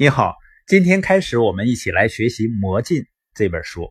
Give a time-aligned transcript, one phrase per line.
[0.00, 0.36] 你好，
[0.68, 3.02] 今天开始我们一起来学习《魔镜》
[3.34, 3.90] 这本书。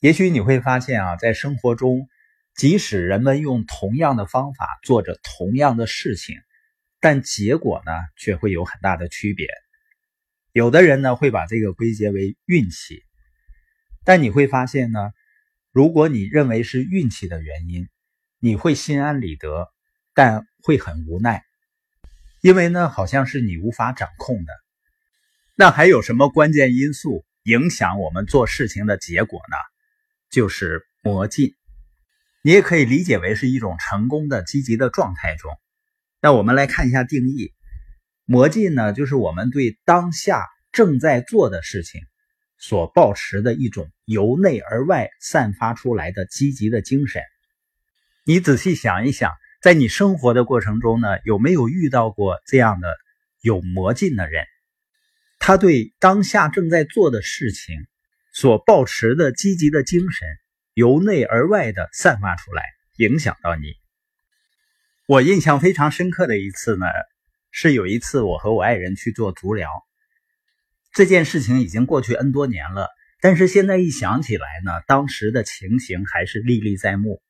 [0.00, 2.08] 也许你会发现啊，在生活中，
[2.56, 6.34] 即使人们用同样的方法做着同样的事情，
[6.98, 9.46] 但结果呢却会有很大的区别。
[10.50, 13.04] 有的人呢会把这个归结为运气，
[14.02, 15.12] 但你会发现呢，
[15.70, 17.88] 如果你认为是运气的原因，
[18.40, 19.68] 你会心安理得，
[20.12, 21.44] 但会很无奈，
[22.40, 24.63] 因为呢好像是你无法掌控的。
[25.56, 29.56] 那还有什么关键因素影响我们做事情的结果呢？
[30.28, 31.54] 就是魔镜。
[32.42, 35.52] 你也可以理解为是一种成功的积极的状态中。
[36.20, 37.52] 那我们来看一下定义：
[38.24, 42.00] 魔镜呢，就是我们对当下正在做的事情
[42.58, 47.22] 所保持的一种由内而外散发出来的积极的精神。
[48.24, 49.30] 你仔细想一想，
[49.62, 52.88] 在你生活的过程中呢，有没有遇到过这样的
[53.40, 54.44] 有魔镜的人？
[55.46, 57.76] 他对当下正在做的事情
[58.32, 60.26] 所抱持的积极的精神，
[60.72, 62.62] 由内而外的散发出来，
[62.96, 63.74] 影响到你。
[65.06, 66.86] 我印象非常深刻的一次呢，
[67.50, 69.68] 是有一次我和我爱人去做足疗。
[70.94, 72.88] 这件事情已经过去 N 多年了，
[73.20, 77.20] 但是现在一想起来呢，当时的情形还是历历在目。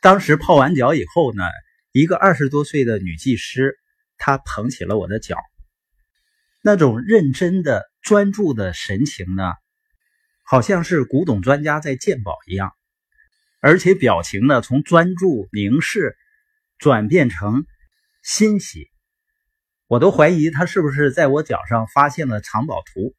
[0.00, 1.44] 当时泡完脚以后呢，
[1.92, 3.76] 一个二十多岁的女技师，
[4.16, 5.36] 她捧起了我的脚。
[6.60, 9.52] 那种认真的、专注的神情呢，
[10.42, 12.72] 好像是古董专家在鉴宝一样，
[13.60, 16.16] 而且表情呢，从专注凝视
[16.78, 17.64] 转变成
[18.24, 18.90] 欣喜，
[19.86, 23.14] 我都怀疑他是不是在我脚上发现了藏宝图。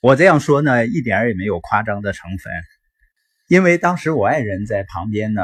[0.00, 2.52] 我这样说呢，一点也没有夸张的成分，
[3.48, 5.42] 因为当时我爱人在旁边呢，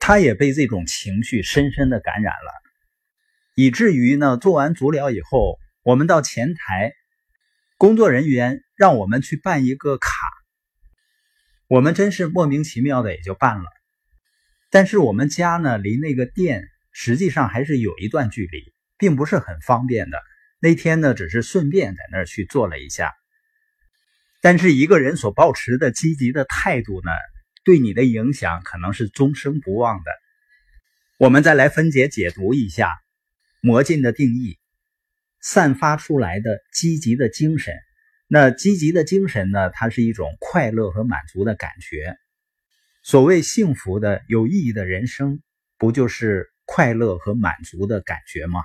[0.00, 2.52] 他也被这种情绪深深的感染了，
[3.54, 5.56] 以至于呢，做完足疗以后。
[5.88, 6.92] 我们到前台，
[7.78, 10.10] 工作人员让我们去办一个卡，
[11.66, 13.64] 我们真是莫名其妙的也就办了。
[14.68, 20.20] 但是我们家呢，离那个店实际上还是有一段距离，并不是很方便的。
[20.60, 23.14] 那天呢，只是顺便在那儿去做了一下。
[24.42, 27.10] 但是一个人所保持的积极的态度呢，
[27.64, 30.10] 对你的影响可能是终生不忘的。
[31.16, 32.94] 我们再来分解解读一下
[33.62, 34.58] 魔镜的定义。
[35.40, 37.74] 散发出来的积极的精神，
[38.26, 39.70] 那积极的精神呢？
[39.70, 42.16] 它是一种快乐和满足的感觉。
[43.02, 45.40] 所谓幸福的、有意义的人生，
[45.78, 48.60] 不就是快乐和满足的感觉吗？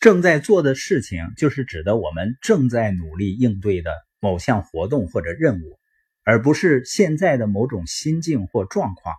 [0.00, 5.78] 正在做的事情，就是指的我们正在努力应对的某项活动或者任务，
[6.24, 9.14] 而不是现在的某种心境或状况。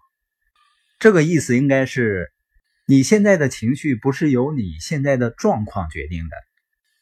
[1.00, 2.32] 这个意思应该是。
[2.88, 6.38] 你现在的情绪不是由你现在的状况决定的，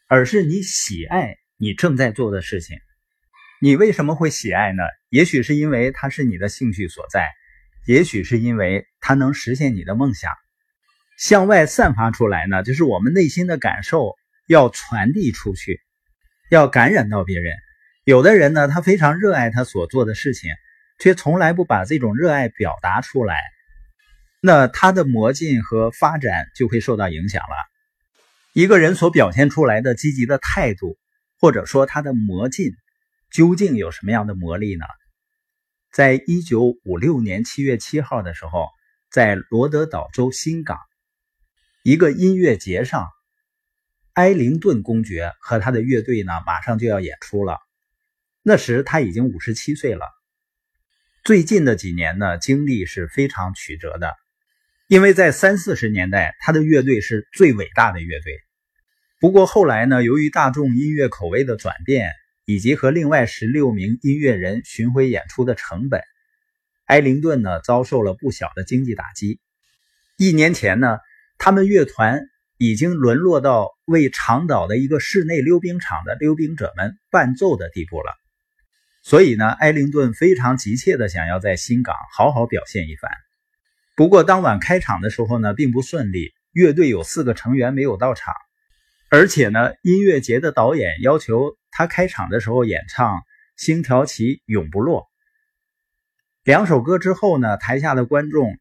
[0.07, 2.77] 而是你喜爱你正在做的事情。
[3.59, 4.81] 你为什么会喜爱呢？
[5.09, 7.29] 也许是因为它是你的兴趣所在，
[7.85, 10.31] 也许是因为它能实现你的梦想。
[11.17, 14.15] 向外散发出来呢，就是我们内心的感受
[14.47, 15.81] 要传递出去，
[16.49, 17.57] 要感染到别人。
[18.05, 20.49] 有的人呢，他非常热爱他所做的事情，
[20.97, 23.35] 却从来不把这种热爱表达出来。
[24.45, 27.55] 那他的魔镜和发展就会受到影响了。
[28.51, 30.97] 一个人所表现出来的积极的态度，
[31.39, 32.73] 或者说他的魔镜，
[33.31, 34.83] 究竟有什么样的魔力呢？
[35.93, 38.67] 在一九五六年七月七号的时候，
[39.09, 40.77] 在罗德岛州新港
[41.81, 43.07] 一个音乐节上，
[44.11, 47.59] 埃灵顿公爵和他的乐队呢，马上就要演出了。
[48.41, 50.05] 那时他已经五十七岁了。
[51.23, 54.13] 最近的几年呢，经历是非常曲折的。
[54.93, 58.31] 因为在三四十年代，他的乐队是最伟大的乐队。
[59.19, 62.11] 不过后来呢，由于大众音乐口味的转变，
[62.45, 66.03] 以及和另外十六名音乐人巡回演出的成本，
[66.85, 69.39] 埃灵顿呢遭受了不小的经济打击。
[70.15, 70.99] 一年前呢，
[71.39, 72.21] 他们乐团
[72.59, 78.13] 已经沦落到为长岛的一个室内溜冰场的溜冰者们伴奏的地步了。
[79.01, 83.09] 所以呢，埃灵顿非常急切地想要在新港好好表现一番。
[83.95, 86.33] 不过当晚开场的时候呢，并不顺利。
[86.51, 88.33] 乐队有四个成员没有到场，
[89.09, 93.17] 而且呢，音乐节的导演要求他开场的时候演唱
[93.57, 95.01] 《星条旗永不落》。
[96.43, 98.59] 两首歌之后呢，台下的观众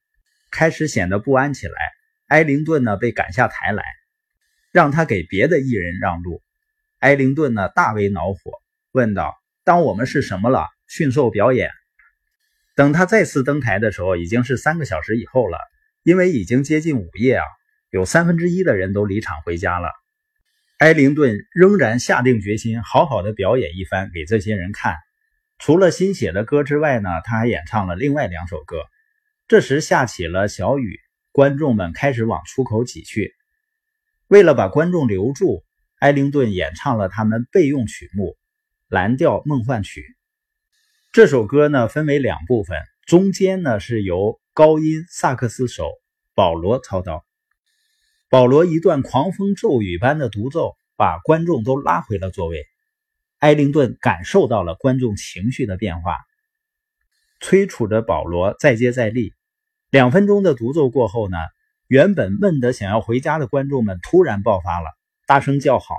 [0.50, 1.74] 开始显得不安起来。
[2.28, 3.84] 埃灵顿呢被赶下台来，
[4.70, 6.42] 让他给别的艺人让路。
[7.00, 8.62] 埃灵顿呢大为恼火，
[8.92, 9.34] 问道
[9.64, 10.66] ：“当我们是什么了？
[10.86, 11.70] 驯兽表演？”
[12.74, 15.58] 等他再次登台的时候，已经是三个小时以后了。
[16.04, 17.44] 因为已经接近午夜啊，
[17.90, 19.88] 有三分之一的人都离场回家了。
[20.78, 24.96] 埃灵顿仍然下定决心好好的表演一番给这些人看。
[25.60, 28.78] 除了新写的歌之外呢，他还演唱了另外两首歌。
[29.46, 30.98] 这时下起了小雨，
[31.30, 33.32] 观众们开始往出口挤去。
[34.26, 35.62] 为了把观众留住，
[36.00, 38.30] 埃灵顿演唱了他们备用曲目
[38.88, 40.00] 《蓝调梦幻曲》。
[41.12, 45.90] 这首歌呢分为两部分，中间呢是由高音萨克斯手
[46.34, 47.22] 保罗操刀。
[48.30, 52.64] 保罗一段狂风骤雨般的独奏，把观众都拉回了座位。
[53.40, 56.16] 埃灵顿感受到了观众情绪的变化，
[57.40, 59.34] 催促着保罗再接再厉。
[59.90, 61.36] 两分钟的独奏过后呢，
[61.88, 64.88] 原本闷得想要回家的观众们突然爆发了，
[65.26, 65.94] 大声叫好。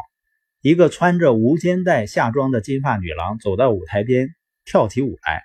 [0.62, 4.30] 一个穿着无肩带夏装的金发女郎走到舞台边
[4.65, 5.44] 跳起舞来，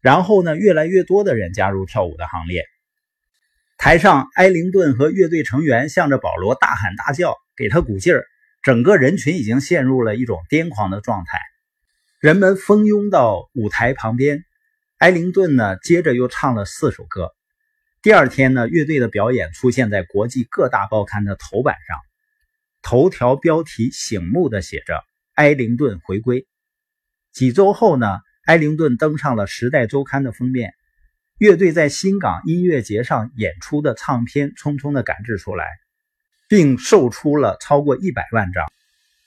[0.00, 2.64] 然后呢，越来越多的人加入跳舞的行列。
[3.78, 8.26] 台上，埃灵顿和乐队成员向着保罗大喊大叫，给他鼓劲儿。
[8.62, 11.40] 整个人群已经陷入了一种癫狂的状态，
[12.20, 14.44] 人们蜂拥到舞台旁边。
[14.98, 17.30] 埃灵顿呢，接着又唱了四首歌。
[18.02, 21.98] 第二天呢，乐队的表演出现在国际各大报刊的头版上，
[22.82, 25.02] 头条标题醒目的写着
[25.36, 26.46] “埃灵顿回归”。
[27.40, 30.74] 几周后呢，埃灵顿登上了《时代周刊》的封面。
[31.38, 35.64] 乐队在新港音乐节上演出的唱片匆匆的赶制出来。
[36.50, 38.66] 并售出了超过一百万张。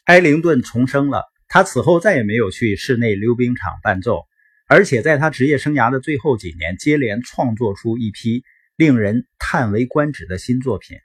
[0.03, 4.25] 埃灵顿重生了，他此后再也没有去室内溜冰场伴奏，
[4.67, 8.43] 而且在他职业生涯的最后几年，接连创作出一批
[8.75, 10.99] 令人叹为观止的新作品。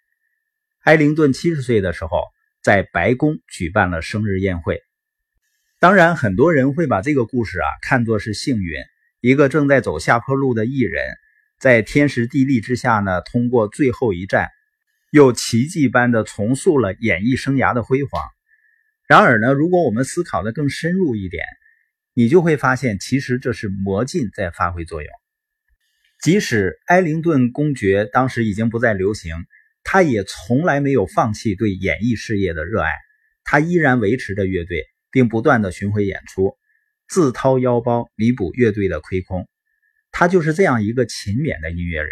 [0.83, 2.25] 埃灵顿七十岁的时候，
[2.63, 4.83] 在白宫举办了生日宴会。
[5.81, 8.83] 当然，很多人会把这个故事啊看作是幸运，
[9.21, 11.05] 一个正在走下坡路的艺人，
[11.61, 14.49] 在天时地利之下呢，通过最后一战。
[15.11, 18.23] 又奇迹般的重塑了演艺生涯的辉煌。
[19.07, 21.45] 然而呢，如果我们思考的更深入一点，
[22.13, 25.09] 你就会发现，其实这是魔镜在发挥作用。
[26.21, 29.37] 即使埃灵顿公爵当时已经不再流行，
[29.85, 32.91] 他也从来没有放弃对演艺事业的热爱。
[33.45, 36.57] 他依然维持着乐队，并不断的巡回演出，
[37.09, 39.49] 自掏腰包弥补乐队的亏空。
[40.11, 42.11] 他就是这样一个勤勉的音乐人。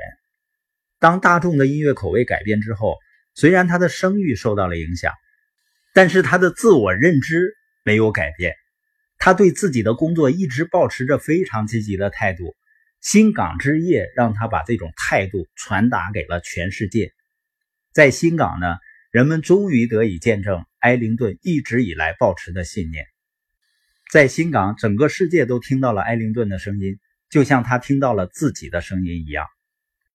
[0.98, 2.96] 当大众的音乐口味改变之后，
[3.34, 5.12] 虽然他的声誉受到了影响，
[5.94, 7.54] 但是他的自我认知
[7.84, 8.54] 没有改变。
[9.18, 12.54] 他对自己的工作一直保持着非常积极的态度。
[13.00, 17.12] 新港之夜让他把这种态度传达给了全世界。
[17.92, 18.76] 在新港呢，
[19.16, 23.06] 人们终于得以见证埃灵顿一直以来保持的信念。
[24.12, 26.98] 在新港，整个世界都听到了埃灵顿的声音，
[27.30, 29.46] 就像他听到了自己的声音一样。